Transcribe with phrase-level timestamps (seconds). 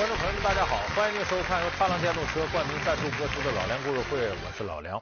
[0.00, 4.98] 观众朋友们，大家好，欢迎您收看由踏浪电动车冠名赞助播出的《老梁故事会》，我是老梁。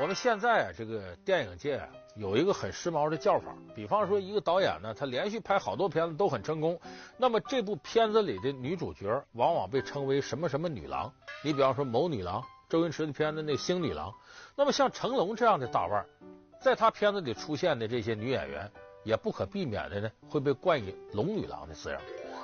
[0.00, 1.78] 我们现在啊，这个电影界，
[2.16, 6.80] 有一个很时髦的叫法，比方说一个导演呢，他连续拍好多片子都很成功，
[7.18, 11.12] 那么这部片子里的女主角往往被称为什么什么女郎。
[11.44, 14.10] 你比方说某女郎，周星驰的片子那星女郎，
[14.56, 16.02] 那么像成龙这样的大腕，
[16.62, 18.72] 在他片子里出现的这些女演员，
[19.04, 22.00] 也不可避免的呢，会被冠以龙女郎的字样。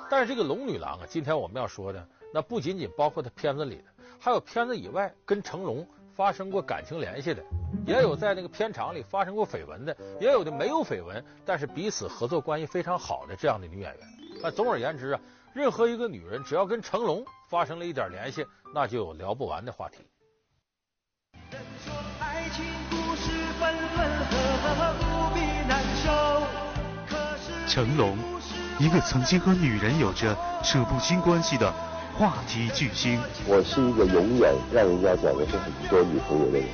[0.09, 3.85] 但是这个龙女郎啊，今天我们要说的，那不仅仅包括她片子里的，
[4.21, 7.43] 还有片子以外跟成龙发生过感情联系的，
[7.87, 14.09] 也有在那个片场里发生过绯闻的，也有的没有绯闻，但是彼此合作关系非常好的这样的女演员。
[14.43, 15.21] 那总而言之啊，
[15.53, 20.07] 任何一个女人只要跟成龙发生了一点联系，那就有聊不完的话题。
[21.51, 26.47] 人说爱情故事分分合合，不必难受。
[27.09, 28.17] 可是成龙。
[28.79, 31.73] 一个曾经和女人有着扯不清关系的
[32.19, 33.19] 话题巨星。
[33.47, 36.69] 我是一个永远让人家讲的是很多女朋友的人。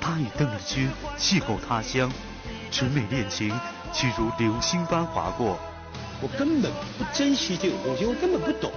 [0.00, 0.88] 他与邓丽君
[1.18, 2.10] 邂逅他乡，
[2.70, 3.52] 纯美恋情
[3.92, 5.58] 却如流星般划过。
[6.20, 8.70] 我根本不珍惜这种东西，我根本不懂。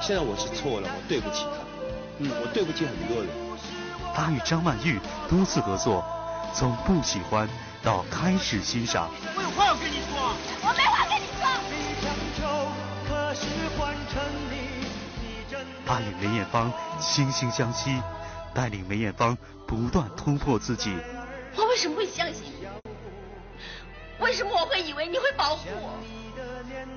[0.00, 1.62] 现在我是错了，我对不起他。
[2.18, 3.30] 嗯，我对不起很多人。
[4.12, 6.04] 他与张曼玉多次合作，
[6.52, 7.48] 从不喜欢
[7.84, 9.10] 到开始欣赏。
[9.36, 11.44] 我有话要跟你说，我没话跟你说。
[15.86, 18.00] 他与梅艳芳惺惺相惜，
[18.54, 20.96] 带领梅艳芳不断突破自己。
[21.56, 22.66] 我为什么会相信你？
[24.18, 26.00] 为什么我会以为你会保护我？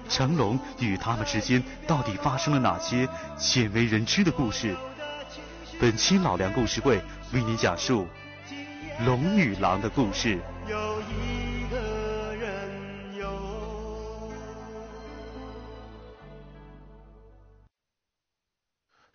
[0.08, 4.74] 成龙与他们之间到底发生了哪些鲜为人知的故事？
[5.82, 8.08] 本期老梁故事会为你讲述
[9.06, 10.40] 龙与狼的故事。
[10.70, 11.78] 有一个
[12.36, 13.26] 人有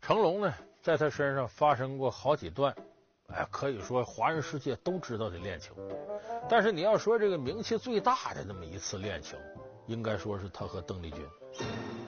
[0.00, 2.74] 成龙呢，在他身上发生过好几段，
[3.28, 5.74] 哎，可以说华人世界都知道的恋情。
[6.48, 9.38] 但是你要说这个名气最大的那么一次恋情，
[9.86, 11.22] 应该说是他和邓丽君，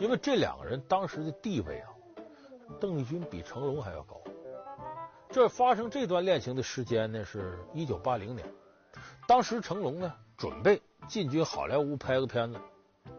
[0.00, 1.90] 因为这两个人当时的地位啊，
[2.80, 4.18] 邓丽君比成龙还要高。
[5.28, 8.48] 这发生这段恋情的时间呢，是一九八零年。
[9.26, 12.58] 当时成龙呢，准备进军好莱坞拍个片子，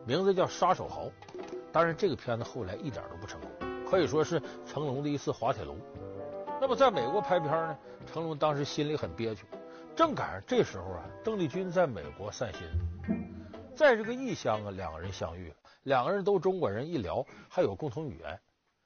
[0.06, 1.06] 名字叫《杀手豪》，
[1.72, 3.50] 当然这个片子后来一点都不成功。
[3.90, 5.76] 可以说是成龙的一次滑铁卢。
[6.62, 7.78] 那么在美国拍片呢，
[8.12, 9.46] 成龙当时心里很憋屈。
[9.96, 12.62] 正赶上这时候啊，邓丽君在美国散心，
[13.76, 18.40] 在这个异乡啊，两个人相遇了，两个人都中国人，一聊还有共同语言，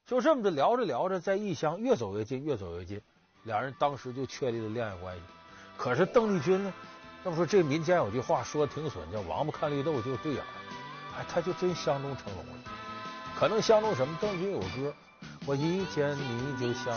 [0.06, 3.02] 就这么着聊着聊着，在异乡越走越近，越走越近，
[3.44, 5.24] 两人当时就确立了恋爱关系。
[5.78, 6.74] 可是邓丽君呢，
[7.24, 10.44] 那么说这民间有句话说的挺损，叫王八看绿豆就对眼，
[11.18, 12.54] 哎，他就真相中成龙了。
[13.38, 14.18] 可能相中什么？
[14.22, 14.94] 邓丽君有歌，
[15.46, 16.96] 我一见你就想。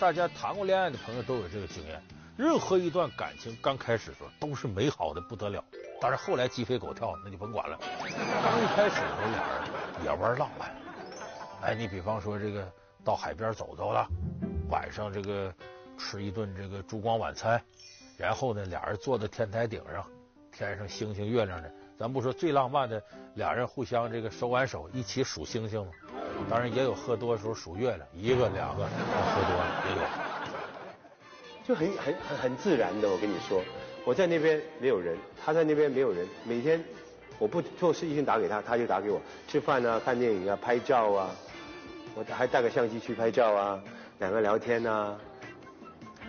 [0.00, 2.00] 大家谈过恋爱的朋友都有这个经验，
[2.36, 5.62] 任何一段感情刚开始的时候都是美好的不得了，
[6.00, 7.76] 但是后来鸡飞狗跳那就甭管了。
[8.00, 10.70] 刚一开始的时候俩人也玩浪漫，
[11.62, 12.70] 哎，你比方说这个
[13.04, 14.06] 到海边走走了，
[14.70, 15.52] 晚上这个
[15.98, 17.60] 吃一顿这个烛光晚餐，
[18.16, 20.06] 然后呢俩人坐在天台顶上，
[20.52, 21.68] 天上星星月亮的，
[21.98, 23.02] 咱不说最浪漫的，
[23.34, 25.92] 俩人互相这个手挽手一起数星星吗？
[26.48, 30.02] 当然也有喝多的时候数月亮，一个两个，喝多了也有，
[31.64, 33.08] 就很很很很自然的。
[33.10, 33.62] 我跟你说，
[34.04, 36.26] 我在那边没有人，他在那边没有人。
[36.44, 36.82] 每天
[37.38, 41.30] 我不做事情打给他，他就打给我，吃饭啊、看电影啊、拍照啊，
[42.14, 43.82] 我还带个相机去拍照啊，
[44.18, 45.18] 两个聊天啊，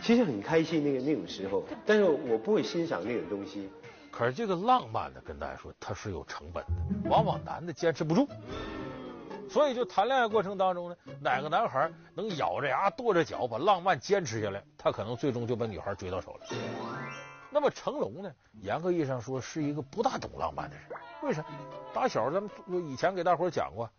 [0.01, 1.63] 其实很开心那个那种时候。
[1.85, 3.69] 但是我不会欣赏那种东西。
[4.11, 8.27] 可是这个浪漫的，跟大家说，它是有成本的，往往男的坚持不住。
[9.49, 16.47] 所以，就谈恋爱过程当中呢，哪个男孩能咬着牙跺着脚把浪漫坚持下来，他可能最终就把女孩追到手了。
[17.49, 18.31] 那么成龙呢，
[18.61, 20.85] 严格意义上说是一个不大懂浪漫的人。
[21.23, 21.43] 为啥？
[21.93, 22.49] 打小咱们
[22.87, 23.89] 以前给大伙讲过，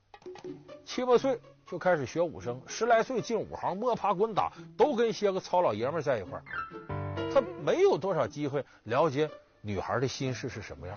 [0.85, 9.29] 七八岁就开始学武生，十来岁进武行，摸爬滚打，都跟些个糙老爷们在一块儿，他没有多少机会了解
[9.61, 10.97] 女孩的心事是什么样。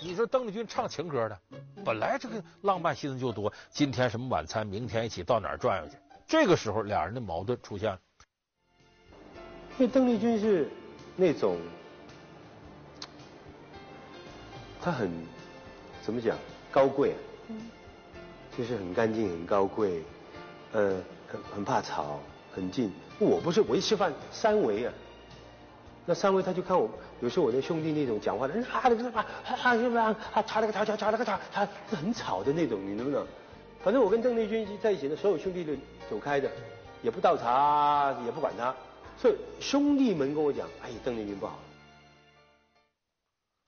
[0.00, 1.38] 你说邓丽君唱情歌的，
[1.84, 5.96] 本来这个浪漫心思就多，今天什么晚餐，明天一起到哪儿转悠去。
[6.26, 7.98] 这个时候，俩人的矛盾出现了。
[9.78, 10.68] 因为邓丽君是
[11.16, 11.56] 那种。
[14.80, 15.10] 她很
[16.00, 16.38] 怎么讲
[16.70, 17.18] 高贵啊？
[17.48, 17.60] 嗯，
[18.56, 20.04] 就是很干净、很高贵，
[20.72, 22.20] 呃，很很怕吵，
[22.52, 22.92] 很静。
[23.18, 24.94] 我不是，我一吃饭三围啊，
[26.08, 26.88] 那三位他就看我，
[27.20, 30.16] 有时候我那兄弟那种讲话的，啊，那个啊啊是不是啊？
[30.46, 33.26] 吵那个吵吵吵那个吵，他很吵的那种，你能不能？
[33.84, 35.74] 反正我跟邓丽君在一起的所有兄弟都
[36.08, 36.50] 走开的，
[37.02, 38.74] 也不倒茶，也不管他。
[39.18, 41.58] 所以兄弟们跟我讲，哎，邓丽君不好。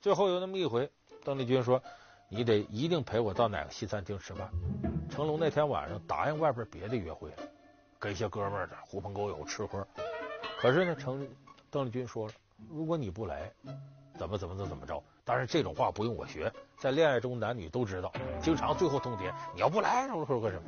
[0.00, 0.90] 最后有那么一回。
[1.22, 1.82] 邓丽君说
[2.30, 4.48] ：“你得一定陪我到哪个西餐厅吃饭。”
[5.12, 7.36] 成龙那天晚上答应外边别的约会了，
[7.98, 9.86] 跟一些哥们儿的狐朋狗友吃喝。
[10.58, 11.28] 可是呢，成
[11.70, 12.32] 邓丽君说了
[12.68, 13.50] ：“如果你不来，
[14.18, 15.02] 怎么怎么怎么怎么着？
[15.24, 18.12] 当然这种话不用我学，在恋爱中男女都知道，
[18.42, 20.62] 经常最后通牒：你要不来，我说个什么？”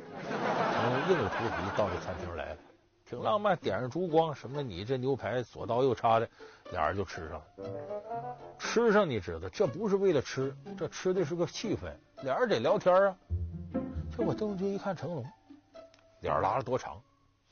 [0.73, 2.57] 成龙硬着头皮到这餐厅来了。
[3.05, 6.29] 挺浪漫，点上烛光，什么你这牛排左刀右叉的，
[6.71, 8.37] 俩人就吃上了。
[8.57, 11.91] 吃上你知道，这不是为了吃，这吃的是个气氛，
[12.23, 13.15] 俩人得聊天啊。
[14.15, 15.25] 结果邓丽君一看成龙，
[16.21, 16.99] 脸拉的多长，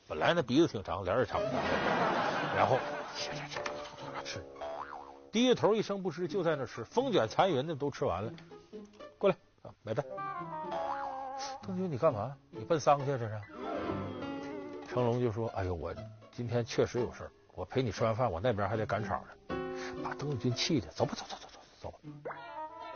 [0.08, 1.40] 本来那鼻子挺长，脸也长，
[2.56, 2.78] 然后
[3.16, 4.44] 吃吃吃吃吃，
[5.30, 8.32] 低着头一声不吱，就在那吃，风卷残云的都吃完了，
[9.18, 10.04] 过来啊，买单。
[11.62, 12.36] 邓军你干嘛？
[12.50, 13.40] 你奔丧去这是？
[14.88, 15.94] 成龙就说：“哎呦，我
[16.30, 19.56] 今天确实有事儿，我陪你吃完饭，我那边还得赶场呢。”
[20.04, 21.48] 把邓军气的，走吧，走走走
[21.80, 22.00] 走走。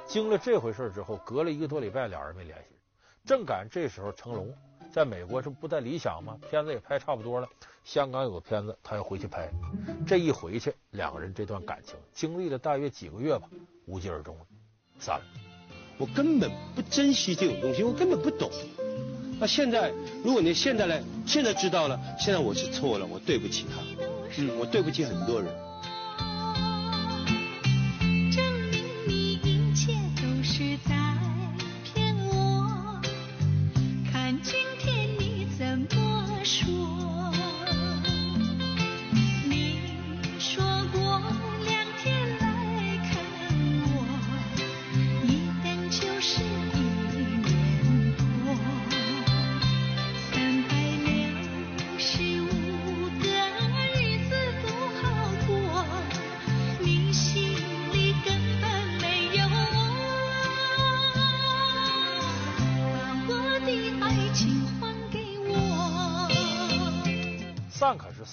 [0.06, 2.76] 经了这回事之后，隔了一个多礼拜，俩人没联系。
[3.24, 4.54] 正赶这时候，成龙
[4.96, 6.38] 在美国这不太理想吗？
[6.48, 7.46] 片子也拍差不多了，
[7.84, 9.46] 香港有个片子，他要回去拍。
[10.06, 13.46] 这一回去，两个人这段感情经历了大约几个月吧，
[13.84, 14.46] 无疾而终了，
[14.98, 15.24] 散了。
[15.98, 18.50] 我根本不珍惜这种东西，我根本不懂。
[19.38, 19.92] 那现在，
[20.24, 23.82] 如果你现在来，现在知道了，现在我是错了，我对不起他，
[24.38, 25.52] 嗯，我对不起很多人。
[36.46, 36.75] 散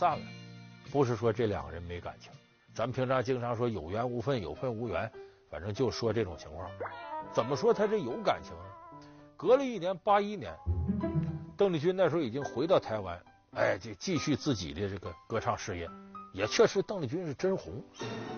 [0.03, 0.25] 散了，
[0.91, 2.29] 不是说这两个人没感情。
[2.75, 5.09] 咱们平常经常说有缘无分，有份无缘，
[5.49, 6.69] 反正就说这种情况。
[7.31, 8.65] 怎么说他这有感情呢？
[9.37, 10.53] 隔了一年，八一年，
[11.55, 13.17] 邓丽君那时候已经回到台湾，
[13.55, 15.89] 哎，就继续自己的这个歌唱事业，
[16.33, 17.81] 也确实邓丽君是真红。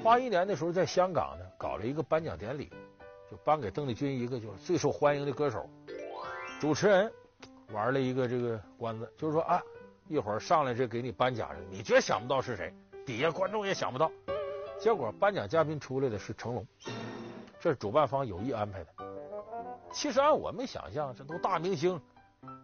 [0.03, 2.71] 八一年的时候，在香港呢搞了一个颁奖典礼，
[3.31, 5.67] 就颁给邓丽君一个就是最受欢迎的歌手。
[6.61, 7.11] 主持人
[7.71, 9.59] 玩了一个这个关子，就是说啊。
[10.07, 12.73] 一会儿上来这给你颁奖的，你绝想不到是谁，
[13.05, 14.11] 底下观众也想不到。
[14.79, 16.67] 结果颁奖嘉宾出来的是成龙，
[17.59, 18.89] 这是主办方有意安排的。
[19.91, 21.99] 其实按我们想象，这都大明星，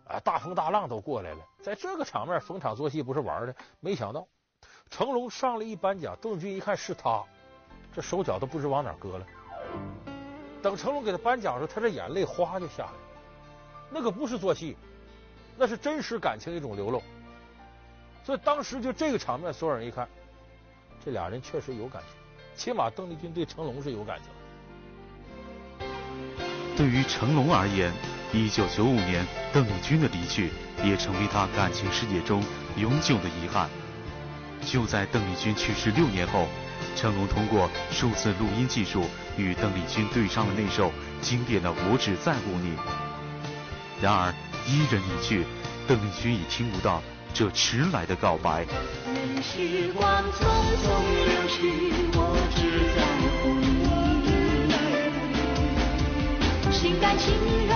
[0.05, 3.55] 啊，大风大浪都过来了，在这个场面逢场作戏不是玩的。
[3.79, 4.27] 没想到
[4.89, 7.23] 成龙上来一颁奖，邓丽君一看是他，
[7.91, 9.25] 这手脚都不知往哪搁了。
[10.61, 12.91] 等成龙给他颁奖的时候，他这眼泪哗就下来，
[13.89, 14.77] 那可不是做戏，
[15.57, 17.01] 那是真实感情一种流露。
[18.23, 20.07] 所以当时就这个场面，所有人一看，
[21.03, 22.15] 这俩人确实有感情，
[22.55, 25.87] 起码邓丽君对成龙是有感情。
[26.77, 27.91] 对于成龙而言，
[28.31, 30.51] 一九九五年邓丽君的离去，
[30.83, 32.43] 也成为他感情世界中
[32.77, 33.69] 永久的遗憾。
[34.63, 36.47] 就在邓丽君去世六年后，
[36.95, 42.75] 成龙通过数字录音技术与邓丽君对唱了那首经典的《我只在乎你》。
[43.99, 44.33] 然而，
[44.67, 45.45] 伊人已去，
[45.87, 47.01] 邓丽君已听不到。
[47.33, 48.65] 这迟来的告白。
[49.07, 50.45] 任时光匆
[50.83, 50.85] 匆
[51.25, 51.57] 流逝，
[52.13, 52.59] 我只
[52.95, 52.99] 在
[53.41, 53.71] 乎你。
[56.71, 57.33] 心甘情
[57.67, 57.71] 愿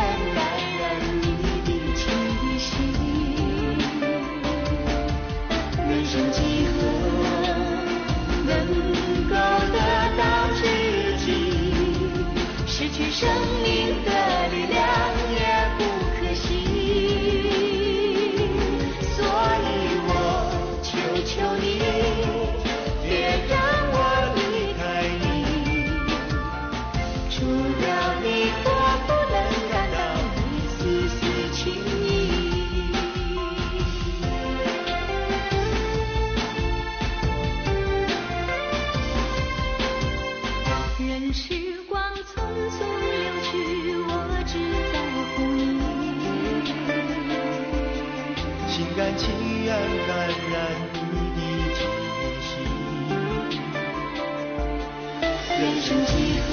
[55.57, 56.49] 人生几何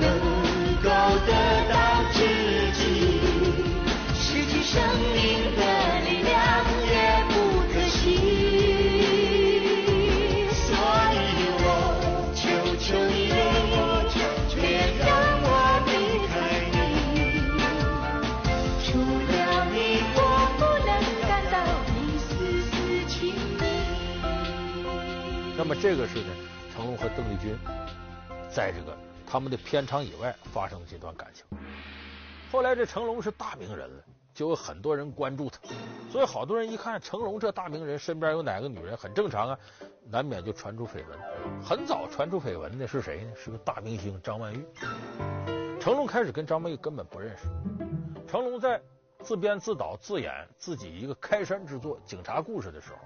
[0.00, 0.04] 能
[0.82, 0.88] 够
[1.26, 1.28] 得
[1.68, 1.74] 到
[2.12, 2.18] 知
[2.72, 2.78] 己？
[4.14, 4.72] 失去生
[5.12, 5.18] 命
[5.56, 5.60] 的
[6.08, 6.32] 力量
[6.86, 6.92] 也
[7.28, 7.34] 不
[7.72, 7.98] 可惜。
[10.54, 10.62] 所
[11.12, 11.14] 以
[11.58, 11.62] 我
[12.34, 12.42] 求
[12.78, 13.12] 求你，
[14.54, 14.62] 别
[15.00, 15.04] 让
[15.42, 15.46] 我
[15.86, 15.90] 离
[16.28, 16.32] 开
[16.70, 16.74] 你。
[18.84, 18.86] 除
[19.32, 19.32] 了
[19.72, 19.76] 你，
[20.14, 20.18] 我
[20.56, 20.88] 不能
[21.28, 21.54] 感到
[21.98, 22.26] 一丝
[22.70, 22.72] 丝
[23.08, 23.12] 情
[23.58, 23.60] 意。
[25.56, 26.33] 那么这个是呢，成龙和
[27.16, 27.56] 邓丽君
[28.50, 31.44] 在这个他们的片场以外发生了这段感情。
[32.50, 35.58] 后来这成龙是大名人了，就有很多人关注他，
[36.10, 39.58] 所以好多人一看成龙这大名人身边有哪个女人，很正常啊，
[40.08, 41.18] 难免就传出绯闻。
[41.62, 43.32] 很早传出绯闻的是谁呢？
[43.36, 44.64] 是个大明星张曼玉。
[45.80, 47.44] 成龙开始跟张曼玉根本不认识，
[48.26, 48.80] 成龙在
[49.20, 52.98] 自编自导自演自己一个开山之作《警察故事》的时候，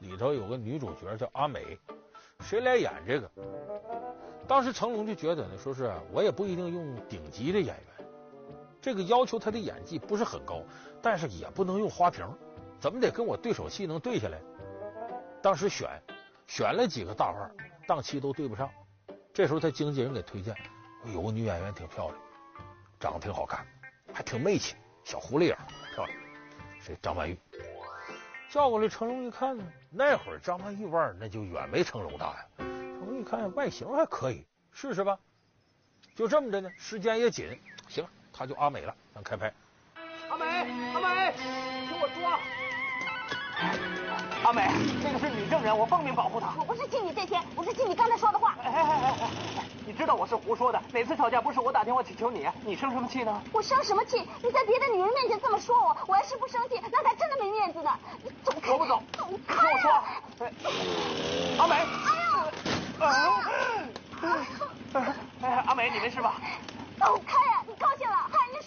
[0.00, 1.78] 里头有个女主角叫阿美，
[2.40, 3.30] 谁来演这个？
[4.48, 8.06] 当时成龙就觉得呢，说是我也不一定用顶级的演员，
[8.80, 10.62] 这个要求他的演技不是很高，
[11.00, 12.26] 但是也不能用花瓶，
[12.80, 14.40] 怎么得跟我对手戏能对下来？
[15.40, 15.88] 当时选
[16.48, 17.50] 选了几个大腕，
[17.86, 18.68] 档期都对不上。
[19.32, 20.52] 这时候他经纪人给推荐，
[21.14, 22.18] 有个女演员挺漂亮，
[22.98, 23.64] 长得挺好看，
[24.12, 25.56] 还挺媚气，小狐狸眼，
[25.94, 26.18] 漂亮。
[26.80, 26.98] 谁？
[27.00, 27.38] 张曼玉。
[28.50, 32.44] 叫过来，成龙一看呢，那会儿张曼玉腕那就远没成龙大呀。
[32.58, 35.16] 成龙一看外形还可以，试试吧。
[36.16, 37.56] 就这么着呢，时间也紧，
[37.88, 39.54] 行，他就阿美了，咱开拍。
[40.28, 41.32] 阿美，阿美，
[41.86, 42.40] 听我说，
[44.42, 44.68] 阿美，
[45.02, 46.48] 这个是女证人，我奉命保护她。
[46.58, 48.56] 我不是记你这些，我是记你刚才说的话。
[48.64, 49.14] 哎哎哎哎
[49.58, 53.40] 哎，你知道我是胡说的，哪次吵架不是我打电话请求你，你生什么气呢？
[53.52, 54.16] 我生什么气？
[54.42, 57.90] 你在别的女人面前这么说我，我要是不生气，那才真的没面子呢。
[58.22, 58.68] 你走开！
[58.68, 59.02] 走不走？
[59.12, 59.90] 走听开我说
[61.58, 61.76] 阿美。
[63.00, 63.50] 哎呀！
[64.92, 66.34] 哎哎，阿美，你没事吧？
[66.98, 67.62] 走开呀！
[67.66, 68.16] 你高兴了，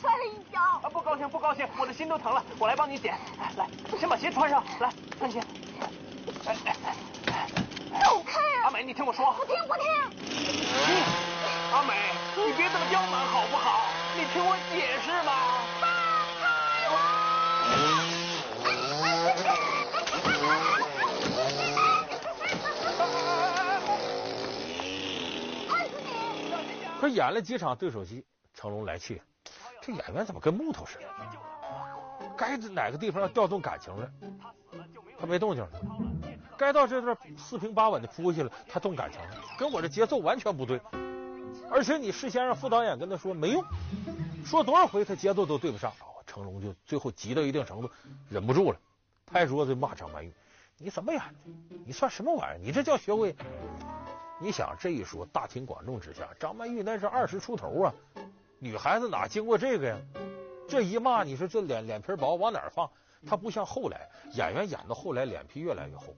[0.04, 0.60] 摔了一跤。
[0.60, 3.14] 啊，不高兴，不高兴，我的心都疼了，我来帮你捡。
[3.40, 3.66] 哎来，
[3.98, 5.40] 先把鞋穿上，来，穿鞋。
[6.46, 6.76] 哎哎
[7.32, 7.48] 哎，
[8.04, 8.66] 走开啊！
[8.66, 9.32] 阿美，你听我说。
[9.34, 9.86] 不听不听。
[11.72, 11.94] 阿美，
[12.36, 13.88] 你别这么刁蛮好不好？
[14.18, 15.32] 你听我解释嘛。
[25.70, 27.00] 害死你！
[27.00, 29.24] 可演了几场对手戏，成龙来气了，
[29.86, 31.06] 这演员怎么跟木头似的？
[32.38, 34.10] 该哪个地方要调动感情了，
[35.20, 35.70] 他没动静了；
[36.58, 40.80] 该到这段四平八稳的铺下了，他动感情了，跟我这节奏完全不对。
[41.70, 43.63] 而且你事先让副导演跟他说没用，
[44.46, 45.92] 说多少回他节奏都对不上。
[46.25, 47.92] 成龙就最后急到一定程度，
[48.30, 48.80] 忍不住了，
[49.25, 50.34] 拍桌子骂张曼玉
[50.80, 51.34] ：“你怎么演的？
[51.86, 52.58] 你算什么玩意儿？
[52.66, 53.36] 你这叫学会？”
[54.40, 57.94] 你想这一说，大庭广众之下，张曼玉那是二十出头啊，
[58.63, 59.98] 女孩子哪经过这个呀？
[60.70, 62.89] 这一骂，你说这脸脸皮薄往哪放？
[63.27, 66.15] 她不像后来演员演到后来脸皮越来越厚，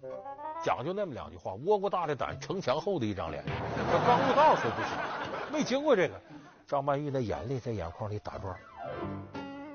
[0.64, 3.44] 讲究那么两句话：窝瓜大的胆，城墙厚的一张脸。
[3.44, 6.22] 这刚入道时候不行，没经过这个，
[6.68, 8.56] 张曼玉那眼泪在眼眶里打转。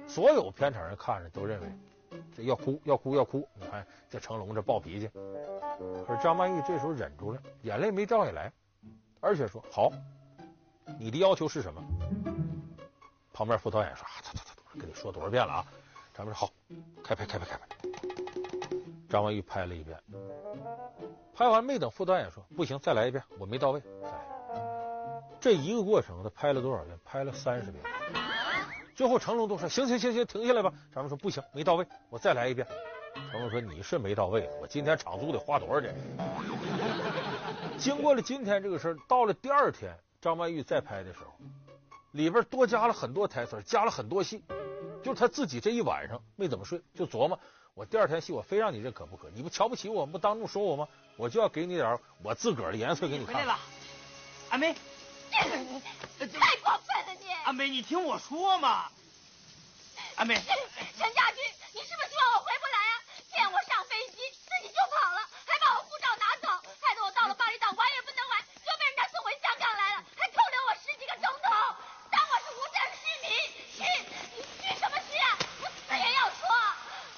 [0.07, 1.67] 所有片场人看着都认为
[2.37, 3.45] 这要哭要哭要哭。
[3.55, 5.11] 你看这成龙这暴脾气。
[6.07, 8.53] 可是张曼玉这时候忍住了，眼泪没掉下来，
[9.19, 9.91] 而且说：“好，
[11.01, 11.83] 你的要求是什么？”
[13.41, 15.67] 旁边副导演说：“啊，走走走，跟你说多少遍了啊！”
[16.13, 16.53] 张曼说：“好，
[17.03, 17.67] 开拍开拍开拍。”
[19.09, 19.99] 张曼玉拍了一遍，
[21.35, 23.81] 拍完没等副导演说：“不行，再来一遍，我没到位。”，
[25.41, 26.99] 这一个过程他拍了多少遍？
[27.03, 27.83] 拍了三十遍。
[28.95, 32.67] 最后成龙都说：“行行行行，停下来吧。”张曼说：“不行，没到位，我再来一遍。”
[33.33, 35.95] 成龙说：“你是没到位，我今天场租得花多少钱？”
[37.81, 41.33] 经过了今天这个事儿，到了第二天，张曼玉再拍的时候，
[42.13, 44.43] 里边多加了很多台词，加了很多戏，
[45.05, 47.39] 就是他自己这一晚上没怎么睡，就琢磨
[47.75, 49.31] 我第二天戏我非让你认可不可？
[49.31, 50.89] 你不瞧不起我，不当众说我吗？
[51.17, 53.35] 我就要给你点我自个儿的颜色给你看。
[53.35, 53.59] 回来了，
[54.51, 54.75] 阿梅，
[55.31, 57.31] 太过分了你！
[57.45, 58.91] 阿梅，你听我说嘛，
[60.17, 60.35] 阿梅。
[60.35, 60.45] 陈
[61.15, 61.37] 家駒，
[61.73, 62.93] 你是不是希望我回不来啊？
[63.31, 66.49] 见我上飞机自己就跑了，还把我护照拿走，
[66.83, 71.49] 害得我到了巴厘岛玩也不能玩，就被人家送回香港来了，还扣留我十几个钟头，
[72.11, 73.29] 当我是无证市民。
[73.77, 73.81] 去，
[74.35, 75.39] 你去什么去啊？
[75.63, 76.49] 我死也要说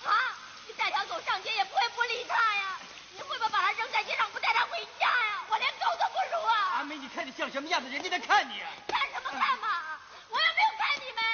[0.06, 0.36] 啊！
[0.68, 2.78] 你带条狗上街也不会不理它呀，
[3.14, 5.42] 你会不会把它扔在街上不带它回家呀？
[5.50, 6.78] 我连狗都不如啊！
[6.78, 7.88] 阿梅，你看你像什么样子？
[7.88, 8.62] 人家在看你。
[8.86, 9.98] 看什么看嘛？
[10.28, 11.24] 我又没有看你们，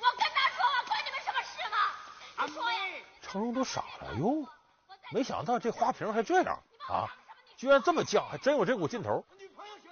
[0.00, 2.46] 我跟他说，我管你们什么事嘛？
[2.46, 2.78] 你说呀？
[3.22, 3.62] 成龙都
[4.18, 4.46] 哟，
[5.12, 6.58] 没想到这花瓶还这样
[6.88, 7.08] 啊，
[7.56, 9.24] 居然这么犟，还真有这股劲头。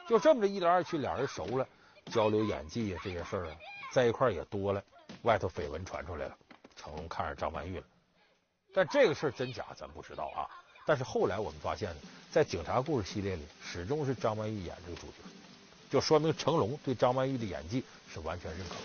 [0.08, 1.66] 就这么着一来二去，俩人熟了，
[2.12, 3.56] 交流演技啊，这些事儿啊，
[3.92, 4.82] 在一块儿也多了。
[5.22, 6.36] 外头绯闻传出来了，
[6.76, 7.84] 成龙看上张曼玉了，
[8.72, 10.46] 但这个事儿真假咱不知道啊。
[10.86, 11.96] 但是后来我们发现呢，
[12.30, 15.14] 在警察故事系列里，始终是张曼玉演这个主角，
[15.90, 18.80] 就说明成龙对张曼玉的演技是完全认可的。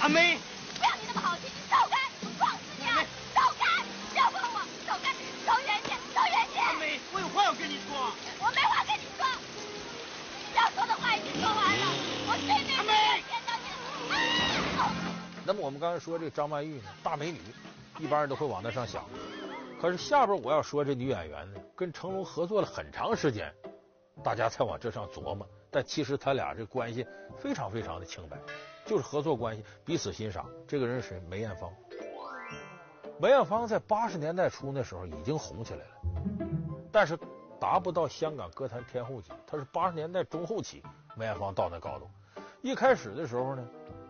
[0.00, 0.38] 阿妹，
[15.46, 17.40] 那么我们刚才说这个张曼玉呢，大美女，
[17.98, 19.04] 一般人都会往那上想。
[19.80, 23.52] 可是下边我要说这女演员呢，跟成龙合作了很长时间，
[24.22, 25.48] 大家才往这上琢磨。
[25.70, 27.06] 但其实他俩这关系
[27.38, 28.36] 非常非常的清白，
[28.84, 30.48] 就是合作关系，彼此欣赏。
[30.68, 31.20] 这个人是谁？
[31.28, 31.72] 梅艳芳。
[33.18, 36.02] 梅艳芳在八十年代初那时候已经红起来了，
[36.92, 37.18] 但是
[37.60, 39.30] 达不到香港歌坛天后级。
[39.46, 40.82] 她是八十年代中后期，
[41.16, 42.08] 梅艳芳到那高度。
[42.62, 43.64] 一开始的时候呢，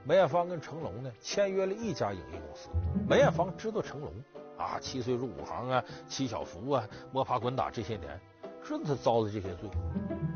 [0.05, 2.69] 梅艳芳跟成龙呢签约了一家影艺公司。
[3.09, 4.13] 梅艳芳知道成龙。
[4.57, 8.21] 啊，七岁入武行啊，七小福啊，摸爬滚打这些年，
[8.63, 9.71] 知道他遭的这些罪。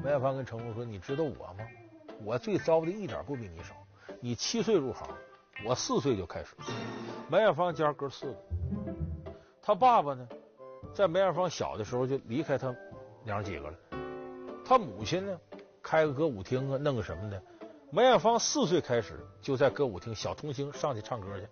[0.02, 1.58] 梅艳芳跟成龙说：“你知道我吗？
[2.24, 3.74] 我罪遭的一点不比你少。
[4.20, 5.06] 你七岁入行，
[5.66, 6.56] 我四岁就开始。
[7.28, 8.38] 梅艳芳家哥四个，
[9.60, 10.26] 他爸爸呢，
[10.94, 12.74] 在梅艳芳小的时候就离开他
[13.24, 13.78] 娘几个了。
[14.64, 15.38] 他母亲呢，
[15.82, 17.42] 开个歌舞厅啊，弄个什么的。
[17.94, 21.46] 梅艳芳四岁开始就在歌舞厅小童星上去唱歌去。”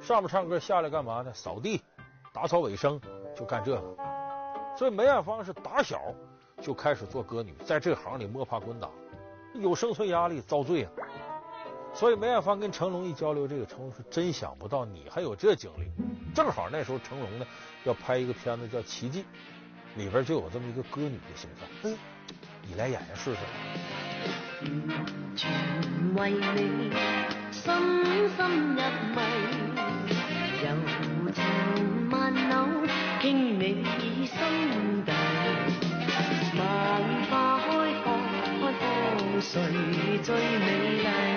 [0.00, 1.30] 上面唱歌，下来干嘛呢？
[1.34, 1.82] 扫地、
[2.32, 2.98] 打扫卫生，
[3.36, 3.96] 就干这个。
[4.78, 6.00] 所以梅艳芳是打小
[6.62, 8.88] 就开始做歌女，在这行里摸爬滚打，
[9.52, 10.90] 有生存压力，遭罪啊。
[11.92, 15.92] 所以梅艳芳跟成龙一交流，这个成龙是真想不到你还有这经历。
[16.34, 17.46] 正好那时候成龙呢
[17.84, 19.22] 要拍一个片子叫《奇迹》，
[19.98, 21.68] 里边就有这么一个歌女的形象。
[21.82, 21.94] 嘿，
[22.66, 23.40] 你来演演试试。
[25.34, 25.50] 全
[26.14, 26.90] 为你
[27.50, 27.62] 深
[28.36, 28.40] 深
[28.74, 28.80] 入
[29.14, 29.18] 迷。
[30.62, 30.66] 柔
[31.32, 31.42] 情
[32.10, 32.88] 万缕，
[33.20, 33.62] 倾你
[34.26, 34.34] 心
[35.04, 35.10] 底。
[36.58, 36.60] 万
[37.30, 37.66] 花开
[38.04, 38.06] 放，
[38.60, 39.50] 开放谁
[40.22, 40.66] 最美
[41.02, 41.31] 丽？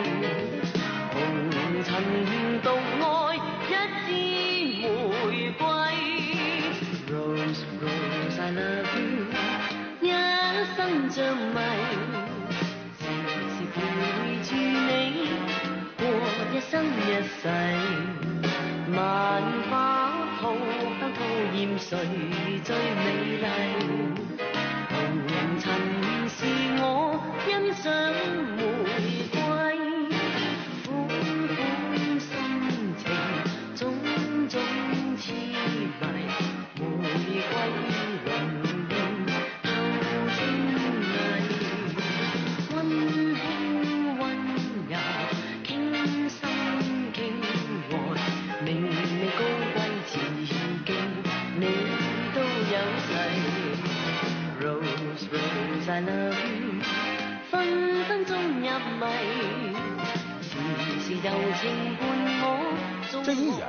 [63.23, 63.67] 这一演，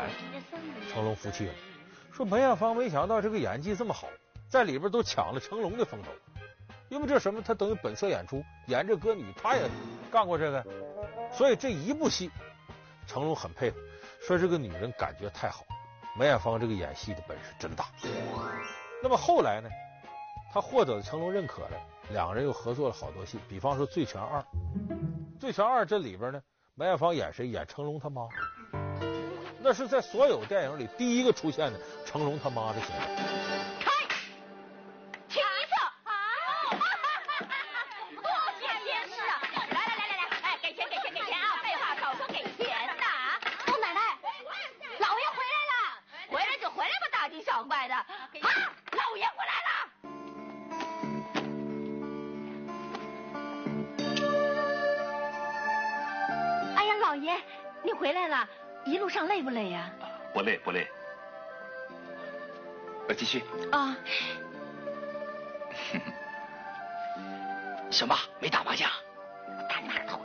[0.93, 1.55] 成龙服气了，
[2.13, 4.09] 说梅艳芳没想到这个演技这么好，
[4.47, 6.11] 在里边都抢了成龙的风头，
[6.91, 9.63] 因为这什么，他等于本色演出，演这歌女，他也
[10.11, 10.63] 干过这个，
[11.33, 12.31] 所以这一部戏，
[13.07, 13.79] 成龙很佩服，
[14.21, 15.65] 说这个女人感觉太好，
[16.19, 17.87] 梅艳芳这个演戏的本事真大。
[19.03, 19.71] 那么后来呢，
[20.53, 21.71] 他获得成龙认可了。
[22.11, 24.41] 两个人又合作了好多戏，比方说《醉拳二》。
[25.41, 26.41] 《醉拳二》这里边呢，
[26.79, 27.49] 梅艳芳演谁？
[27.49, 28.29] 演成龙他妈。
[29.63, 33.76] 那是在所有电影里第一个出现的成龙他妈的形象。
[57.97, 58.47] 回来了，
[58.85, 59.91] 一路上累不累呀？
[60.33, 60.87] 不累不累。
[63.09, 63.43] 我继续。
[63.73, 63.97] 啊。
[67.91, 68.89] 小妈没打麻将。
[69.69, 70.21] 打哪头？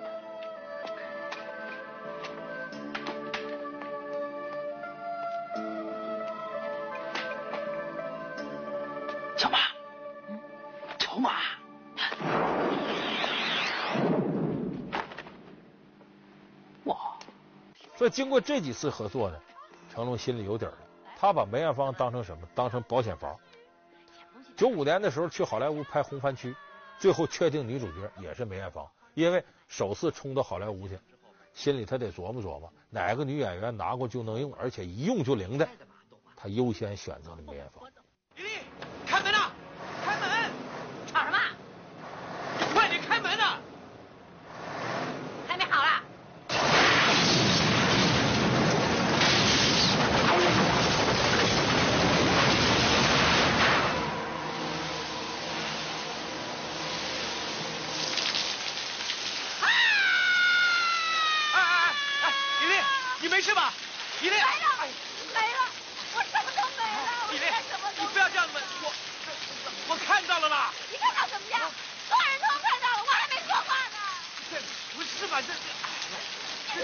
[9.37, 9.59] 小马。
[10.99, 11.31] 筹码。
[17.95, 19.37] 所以经过这几次合作呢，
[19.93, 20.77] 成龙心里有底儿了，
[21.19, 22.47] 他把梅艳芳当成什么？
[22.55, 23.37] 当成保险房。
[24.57, 26.51] 九五年的时候去好莱坞拍《红番区》，
[26.97, 30.99] 最后确定女主角也是梅艳芳，因为首次冲到好莱坞去，
[31.53, 35.67] 心里他得琢磨琢磨哪个女演员拿过就能用，而且一用就灵的，
[36.35, 37.87] 他优先选择了梅艳芳。
[38.35, 38.49] 李丽，
[39.05, 39.51] 开门啊！
[40.03, 40.51] 开门！
[41.07, 41.37] 吵什么？
[42.59, 43.59] 你快点开门啊！
[45.47, 46.01] 还没好啦。
[59.61, 59.67] 哎
[61.53, 62.73] 哎哎哎，李丽，
[63.21, 63.71] 你没事吧？
[64.21, 64.47] 李丽，没了，
[65.31, 65.59] 没了，
[66.15, 68.91] 我什么都没了，我李现在什么丽，都你不要这样子，我
[69.89, 70.73] 我看到了啦。
[70.89, 71.61] 你看到怎么样？
[72.09, 73.97] 所有人都看到了，我还没说话呢。
[74.49, 74.57] 这
[74.97, 75.39] 不是吧？
[75.39, 75.69] 这这
[76.73, 76.81] 这，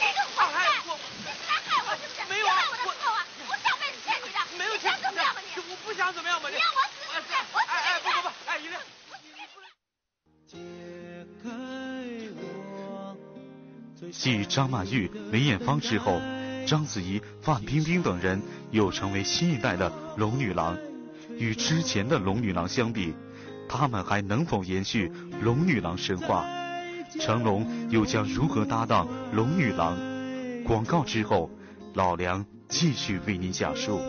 [0.00, 0.56] 你个混蛋！
[0.56, 2.24] 你是来害我是不是？
[2.32, 3.20] 没有我的我不够啊！
[3.46, 5.60] 我上辈子欠你的，没有你想怎么样吧你？
[5.68, 7.34] 我不想怎么样吧你让我死是不是？
[7.52, 8.76] 我死哎哎给你看不不不，哎李丽。
[14.12, 16.20] 继张曼玉、梅艳芳之后，
[16.66, 18.40] 章子怡、范冰冰等人
[18.70, 20.76] 又成为新一代的龙女郎。
[21.38, 23.14] 与之前的龙女郎相比，
[23.68, 26.46] 他们还能否延续龙女郎神话？
[27.20, 29.96] 成龙又将如何搭档龙女郎？
[30.64, 31.50] 广告之后，
[31.94, 34.00] 老梁继续为您讲述。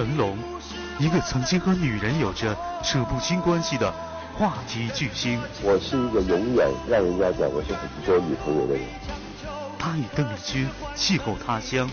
[0.00, 0.38] 成龙，
[0.98, 3.92] 一个曾经和女人有着扯不清关系的
[4.34, 5.38] 话题巨星。
[5.62, 8.82] 我是一个永远让人家讲我是很多女朋友的人。
[9.78, 11.86] 他与邓丽君邂逅他乡，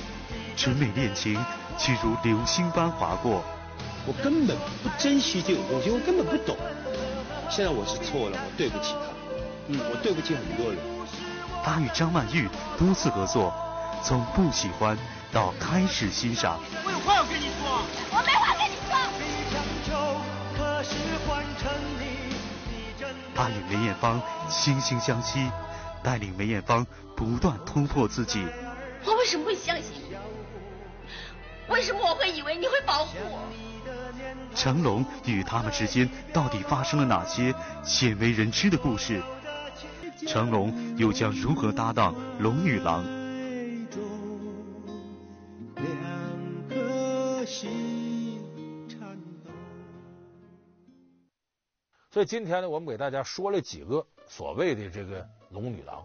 [0.56, 1.38] 纯美恋情
[1.78, 3.44] 却如流星般划过。
[4.06, 6.56] 我根本不珍惜这种东西，我根本不懂。
[7.50, 9.12] 现在我是错了，我对不起他，
[9.68, 10.80] 嗯，我对不起很多人。
[11.62, 13.54] 他与张曼玉多次合作，
[14.02, 14.98] 从不喜欢
[15.34, 16.58] 到开始欣赏。
[16.86, 17.48] 我有话要跟你
[23.48, 25.50] 他与梅艳芳惺惺相惜，
[26.04, 28.46] 带领梅艳芳不断突破自己。
[29.06, 30.18] 我为什么会相信你？
[31.70, 33.40] 为什么我会以为你会保护我？
[34.54, 37.56] 成龙与他们之间到底发生了哪些
[37.86, 39.24] 鲜为人知的故事？
[40.28, 43.06] 成龙又将如何搭档龙女郎？
[52.18, 56.04] 所以今天呢，我们给大家说了几个所谓的这个龙女郎。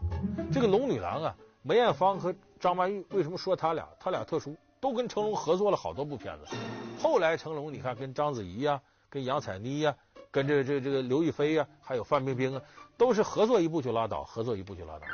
[0.52, 3.88] 这个龙女郎啊，梅艳芳和张曼玉为什么说他俩？
[3.98, 6.54] 他俩特殊，都跟成龙合作了好多部片子。
[7.00, 9.96] 后来成龙你看跟章子怡呀、跟杨采妮呀、
[10.30, 12.62] 跟这、这、这个刘亦菲呀、还有范冰冰啊，
[12.98, 15.06] 都是合作一部就拉倒，合作一部就拉倒。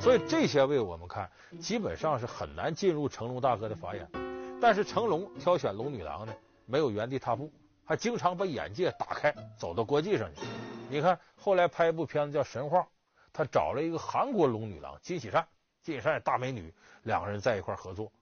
[0.00, 4.10] 所以这些位我们看基本上是很难进入成龙大哥的法眼。
[4.60, 6.34] 但是成龙挑选龙女郎呢，
[6.66, 7.48] 没有原地踏步，
[7.84, 10.42] 还经常把眼界打开，走到国际上去。
[10.88, 12.80] 你看后来拍一部片子叫《神话》，
[13.32, 15.46] 他找了一个韩国龙女郎金喜善，
[15.82, 18.12] 金喜善大美女，两个人在一块合作。